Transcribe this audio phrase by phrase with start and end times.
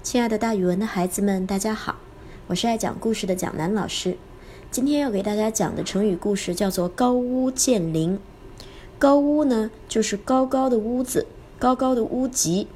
[0.00, 1.96] 亲爱的，大语文的孩子们，大家好，
[2.46, 4.16] 我是爱讲故事的蒋楠老师。
[4.70, 8.18] 今天要给大家讲的成语故事叫做“高屋建瓴”。
[8.98, 11.26] 高屋呢，就是高高的屋子，
[11.58, 12.68] 高高的屋脊；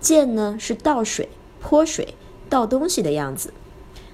[0.00, 1.28] 建呢，是倒水、
[1.60, 2.14] 泼水、
[2.48, 3.50] 倒东西的样子；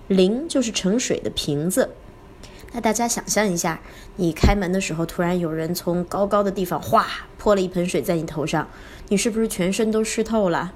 [0.09, 1.91] 瓴就是盛水的瓶子。
[2.73, 3.81] 那大家想象一下，
[4.17, 7.07] 你开门的时候，突然有人从高高的地方哗
[7.39, 8.67] 泼了一盆水在你头上，
[9.09, 10.73] 你是不是全身都湿透了？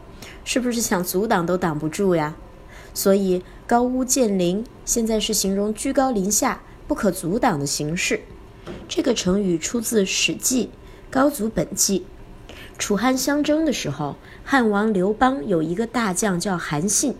[0.46, 2.36] 是不是想阻挡都挡不住呀？
[2.94, 8.20] 所以高屋建瓴现在是形容居高临下、不可阻挡的形式。
[8.88, 10.66] 这个成语出自《史记·
[11.10, 12.00] 高祖本纪》。
[12.78, 14.14] 楚汉相争的时候，
[14.44, 17.16] 汉王刘邦有一个大将叫韩信，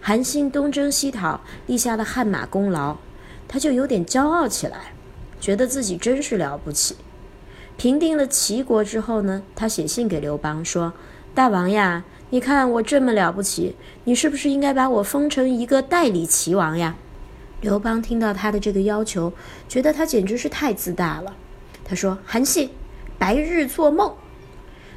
[0.00, 2.96] 韩信东征西讨，立下了汗马功劳，
[3.46, 4.92] 他就有点骄傲起来，
[5.40, 6.96] 觉得自己真是了不起。
[7.76, 10.92] 平定了齐国之后呢，他写信给刘邦说
[11.34, 16.96] ：“大王呀。”你看我这么了不起，你是不是应该把我封成一个代理齐王呀？
[17.60, 19.32] 刘邦听到他的这个要求，
[19.68, 21.36] 觉得他简直是太自大了。
[21.84, 22.70] 他说：“韩信，
[23.18, 24.12] 白日做梦。”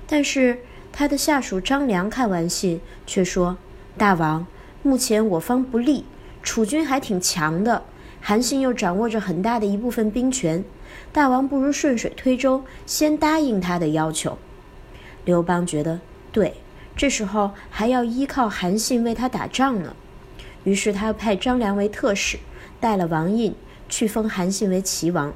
[0.08, 0.58] 但是
[0.92, 3.58] 他的下属张良看完信，却说
[3.98, 4.48] ：“大王，
[4.82, 6.06] 目前我方不利，
[6.42, 7.84] 楚军还挺强的，
[8.20, 10.64] 韩信又掌握着很大的一部分兵权，
[11.14, 14.40] 大王不如顺水推舟，先答应他的要求。”
[15.24, 16.00] 刘邦觉得
[16.38, 16.54] 对。
[16.96, 19.96] 这时候还要依靠韩信为他打仗呢，
[20.64, 22.38] 于是他派张良为特使，
[22.80, 23.56] 带了王印
[23.90, 25.34] 去封韩信为齐王。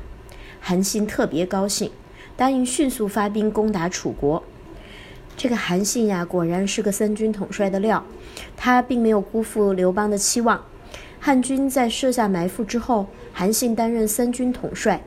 [0.60, 1.90] 韩信特别高兴，
[2.38, 4.44] 答应迅速发兵攻打楚国。
[5.36, 8.06] 这个韩信呀，果然是个三军统帅的料，
[8.56, 10.64] 他并没有辜负刘邦的期望。
[11.20, 15.04] 汉军在设下埋伏之后，韩信担任三军统帅，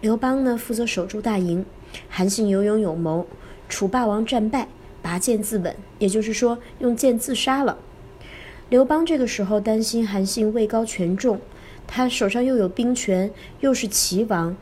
[0.00, 1.64] 刘邦呢负责守住大营。
[2.08, 3.26] 韩信有勇有谋，
[3.68, 4.68] 楚霸王战败。
[5.08, 7.78] 拔剑自刎，也就是说用剑自杀了。
[8.68, 11.40] 刘邦这个时候担心韩信位高权重，
[11.86, 14.54] 他手上又有兵权，又是齐王，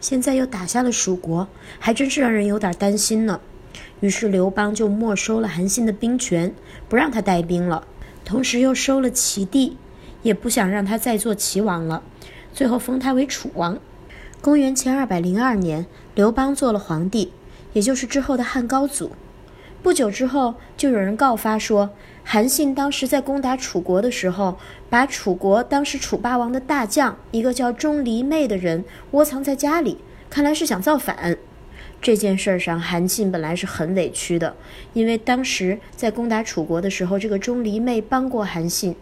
[0.00, 3.40] 现在又打下了蜀国，还真是让人有点担心呢。
[4.00, 6.54] 于是刘邦就没收了韩信的兵权，
[6.86, 7.86] 不让他带兵了，
[8.26, 9.78] 同时又收了齐地，
[10.22, 12.02] 也不想让他再做齐王了，
[12.52, 13.78] 最后封他为楚王。
[14.42, 17.32] 公元前二百零二年，刘邦做了皇帝，
[17.72, 19.12] 也就是之后的汉高祖。
[19.84, 21.90] 不久之后，就有人告发说，
[22.24, 24.56] 韩信当时在攻打楚国的时候，
[24.88, 29.98] 把楚国当时楚霸王的大将一个叫钟离昧的人窝藏在家里，
[30.30, 31.36] 看来是想造反。
[32.00, 34.56] 这件事上，韩信本来是很委屈的，
[34.94, 38.96] 因为当时在攻打楚国的时候，这个钟离昧帮过韩信，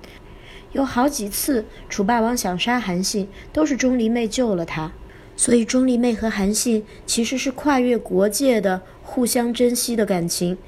[0.72, 4.90] 有好几次楚霸王想杀韩信，都是钟离昧救了他。
[5.34, 10.58] 所以，钟离昧和韩信其实是跨越国界的互相珍惜的感情。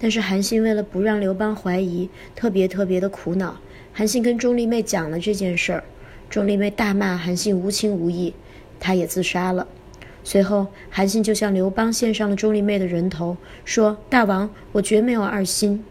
[0.00, 3.60] 但是韩信为了不让刘邦怀疑，特别特别的苦恼。
[3.92, 5.84] 韩信跟钟离昧讲了这件事儿，
[6.30, 8.32] 钟离昧大骂韩信无情无义，
[8.80, 9.68] 他也自杀了。
[10.24, 15.84] 随后，韩信就向刘邦献上了钟离昧的人头，说：“大王，我绝没有二心。”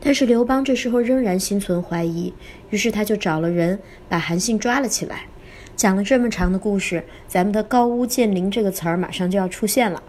[0.00, 2.32] 但是刘邦这时候仍然心存怀疑，
[2.70, 5.26] 于是他就找了人把韩信抓了起来。
[5.74, 10.02] 讲了这么长的故事，咱们的“高屋建瓴”这个词儿马上就要出现了。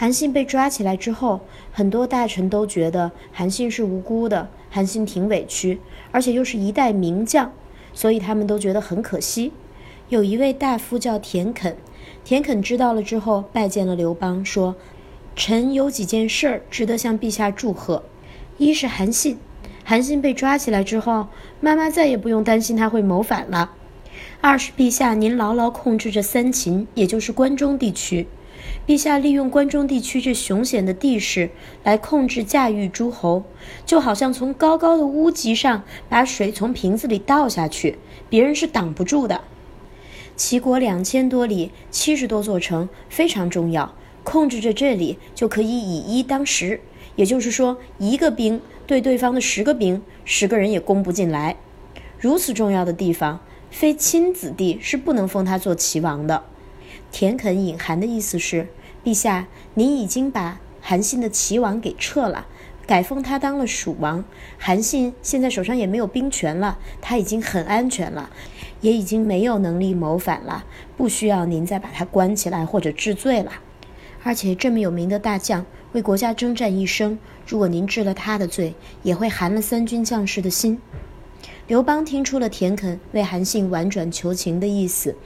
[0.00, 1.40] 韩信被抓起来之后，
[1.70, 5.78] 很多大臣都觉得韩信是无辜的，韩信挺委屈，
[6.10, 7.52] 而且又是一代名将，
[7.92, 9.52] 所以他们都觉得很可惜。
[10.08, 11.76] 有一位大夫叫田肯，
[12.24, 14.74] 田肯知道了之后，拜见了刘邦，说
[15.36, 18.02] ：“臣有几件事儿值得向陛下祝贺。
[18.56, 19.36] 一是韩信，
[19.84, 21.26] 韩信被抓起来之后，
[21.60, 23.72] 妈妈再也不用担心他会谋反了；
[24.40, 28.26] 二是陛下您牢牢控制着三秦，也就是关中地区。”
[28.90, 31.50] 陛下利用关中地区这雄险的地势
[31.84, 33.44] 来控制驾驭诸侯，
[33.86, 37.98] 就好像从高高的屋脊上把水从瓶子里倒下去，
[38.28, 39.42] 别人是挡不住的。
[40.34, 43.94] 齐国两千多里，七十多座城，非常重要。
[44.24, 46.80] 控制着这里，就可以以一当十，
[47.14, 51.54] 也就是说，一个兵对对方的十个兵，十个人也攻不进来。
[52.18, 53.38] 如此重要的地方，
[53.70, 56.42] 非亲子弟是不能封他做齐王的。
[57.12, 58.68] 田肯隐含的意思是，
[59.04, 62.46] 陛下，您已经把韩信的齐王给撤了，
[62.86, 64.22] 改封他当了蜀王。
[64.58, 68.28] 韩信现在手上也没有兵权了，他已经很安全了，
[68.82, 70.64] 也已经没有能力谋反了，
[70.96, 73.52] 不需要您再把他关起来或者治罪了。
[74.22, 80.78] 而且这么有名的大将，为国家征战一生，如果您治了他的罪，也会寒了三军将士的心。
[81.66, 85.16] 刘邦听出了田肯为韩信婉转求情的意思。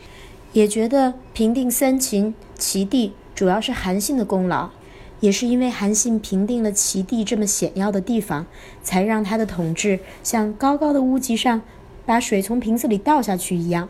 [0.52, 4.70] 也觉得平定三秦齐地主要是韩信的功劳，
[5.18, 8.46] 也是因为韩信平定了齐地这么险要的地方，
[8.82, 11.62] 才让他的统治像高高的屋脊上
[12.06, 13.88] 把水从瓶子里倒下去一样，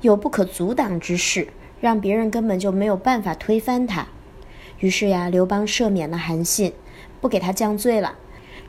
[0.00, 1.48] 有不可阻挡之势，
[1.80, 4.06] 让别人根本就没有办法推翻他。
[4.80, 6.72] 于是呀，刘邦赦免了韩信，
[7.20, 8.14] 不给他降罪了，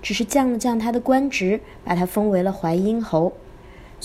[0.01, 3.31] 只是降了降他的官职，把他封为了淮阴侯。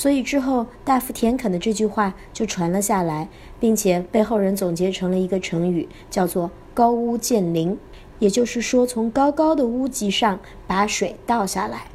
[0.01, 3.29] 所以之后大腹田肯的这句话就传了下来，
[3.61, 7.77] 并且被后人总结成了一个成语，叫做“高屋建瓴”，
[8.19, 11.89] 也就是说从高高的屋脊上把水倒下来，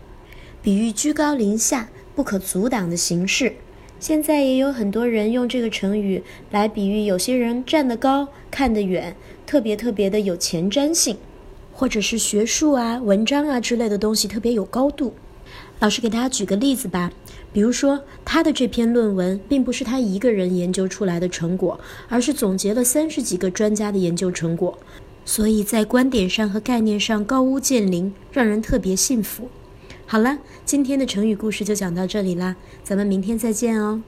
[0.62, 3.56] 比喻居高临下、不可阻挡的形式。
[4.00, 9.16] 现在也有很多人用这个成语来比喻有些人站得高、看得远，
[9.48, 11.18] 特别特别的有前瞻性，
[11.74, 15.16] 或者是学术啊、文章啊之类的东西特别有高度。
[15.80, 17.12] 老师给大家举个例子吧，
[17.56, 21.80] 比如说他的这篇论文并不是他一个人研究出来的成果，
[22.10, 24.78] 而是总结了三十几个专家的研究成果，
[25.24, 29.48] 所以在观点上和概念上高屋建瓴，让人特别信服。
[30.06, 34.02] 好了，今天的成语故事就讲到这里啦，咱们明天再见哦。